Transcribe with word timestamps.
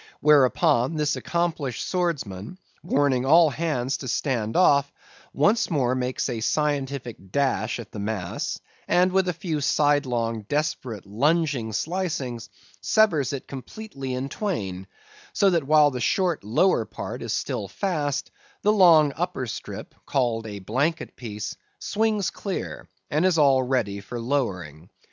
Whereupon, 0.19 0.95
this 0.95 1.15
accomplished 1.15 1.87
swordsman, 1.87 2.57
warning 2.81 3.23
all 3.23 3.51
hands 3.51 3.97
to 3.97 4.07
stand 4.07 4.57
off, 4.57 4.91
once 5.31 5.69
more 5.69 5.93
makes 5.93 6.27
a 6.27 6.39
scientific 6.39 7.31
dash 7.31 7.79
at 7.79 7.91
the 7.91 7.99
mass, 7.99 8.59
and 8.87 9.11
with 9.11 9.27
a 9.29 9.33
few 9.33 9.61
sidelong, 9.61 10.47
desperate, 10.49 11.05
lunging 11.05 11.71
slicings, 11.71 12.49
severs 12.81 13.31
it 13.31 13.47
completely 13.47 14.15
in 14.15 14.27
twain; 14.27 14.87
so 15.33 15.51
that 15.51 15.65
while 15.67 15.91
the 15.91 16.01
short 16.01 16.43
lower 16.43 16.83
part 16.83 17.21
is 17.21 17.31
still 17.31 17.67
fast, 17.67 18.31
the 18.63 18.73
long 18.73 19.13
upper 19.15 19.45
strip, 19.45 19.93
called 20.07 20.47
a 20.47 20.57
blanket 20.57 21.15
piece, 21.15 21.55
swings 21.77 22.31
clear, 22.31 22.89
and 23.11 23.23
is 23.23 23.37
all 23.37 23.61
ready 23.61 24.01
for 24.01 24.19
lowering. 24.19 24.89